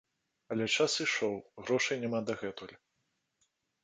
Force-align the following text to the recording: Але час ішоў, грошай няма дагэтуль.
Але 0.53 0.65
час 0.75 0.95
ішоў, 1.05 1.35
грошай 1.65 1.97
няма 2.05 2.21
дагэтуль. 2.31 2.73